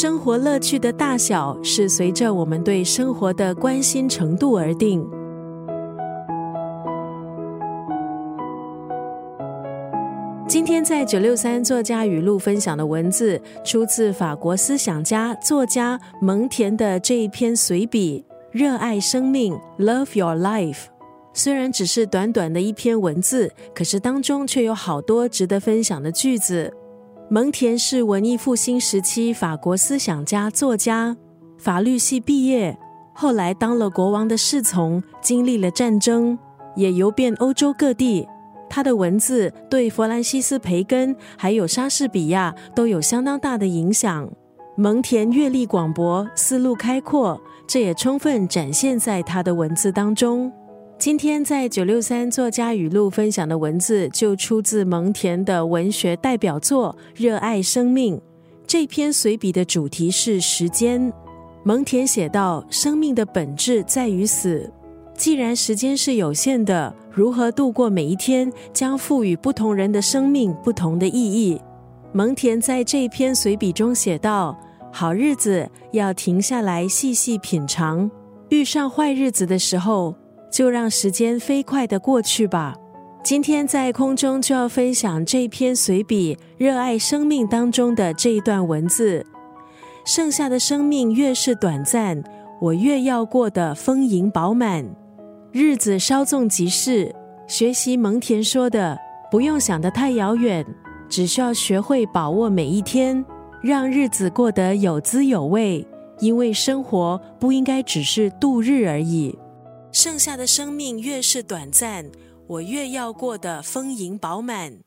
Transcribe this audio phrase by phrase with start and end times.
[0.00, 5.06] 生活乐趣的大小是随着我们对生活的关心程度而定。
[10.48, 20.84] 今天在九六三作家语录分享的文字，出自法国思想家、作家蒙田的这一篇随笔《热爱生命》（Love Your Life）。
[21.34, 26.72] 虽然只是短短的一篇文字，可是当中却有好多值得分享的句子。
[27.32, 31.16] 蒙田是文艺复兴时期法国思想家、作家，
[31.58, 32.76] 法律系毕业，
[33.14, 36.36] 后来当了国王的侍从，经历了战争，
[36.74, 38.26] 也游遍欧洲各地。
[38.68, 44.28] 他的文字对弗兰西斯·培根还有莎士比亚都有相当大的影响。
[44.76, 50.52] 蒙田阅历广博，思路开阔，这也充分展现在他的文字当中。
[51.00, 58.16] 今天在九六三作家语录分享的文字，就出自蒙田的文学代表作《热爱生命》。
[58.66, 61.10] 这篇随笔的主题是时间。
[61.64, 64.70] 蒙田写道：“生命的本质在于死。”
[65.16, 71.58] 既然时间是有限的，如何度过每一天，将赋予不同人的生命不同的意义。
[72.12, 74.54] 蒙田在这篇随笔中写道
[74.92, 78.10] ：“好日子要停下来细细品尝，
[78.50, 80.14] 遇上坏日子的时候，
[80.50, 82.74] 就让时间飞快的过去吧。”
[83.22, 89.24] 今天在空中就要分享这篇随笔《热爱生命》当中的这一段文字：
[90.06, 92.22] 剩下的生命越是短暂，
[92.60, 94.88] 我越要过得丰盈饱满。
[95.52, 97.14] 日子稍纵即逝，
[97.46, 98.96] 学习蒙田说的，
[99.30, 100.64] 不用想得太遥远，
[101.08, 103.22] 只需要学会把握每一天，
[103.60, 105.86] 让日子过得有滋有味。
[106.20, 109.38] 因为生活不应该只是度日而已。
[109.92, 112.10] 剩下的生命越是短暂，
[112.46, 114.80] 我越要过得丰盈饱满。